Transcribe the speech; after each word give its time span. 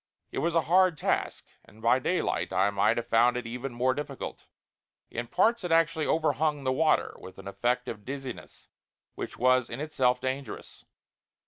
It 0.31 0.39
was 0.39 0.55
a 0.55 0.61
hard 0.61 0.97
task, 0.97 1.45
and 1.63 1.79
by 1.79 1.99
daylight 1.99 2.51
I 2.51 2.71
might 2.71 2.97
have 2.97 3.05
found 3.05 3.37
it 3.37 3.45
even 3.45 3.71
more 3.71 3.93
difficult. 3.93 4.47
In 5.11 5.27
parts 5.27 5.63
it 5.63 5.71
actually 5.71 6.07
overhung 6.07 6.63
the 6.63 6.71
water, 6.73 7.13
with 7.19 7.37
an 7.37 7.47
effect 7.47 7.87
of 7.87 8.03
dizziness 8.03 8.67
which 9.13 9.37
was 9.37 9.69
in 9.69 9.79
itself 9.79 10.19
dangerous. 10.19 10.85